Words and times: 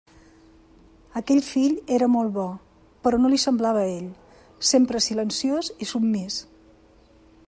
Aquell 1.19 1.41
fill 1.47 1.75
era 1.97 2.07
molt 2.13 2.33
bo, 2.37 2.45
però 3.07 3.19
no 3.25 3.31
li 3.33 3.39
semblava 3.43 3.83
a 3.83 3.91
ell; 3.99 4.09
sempre 4.73 5.05
silenciós 5.09 5.71
i 5.87 5.93
submís. 5.95 6.41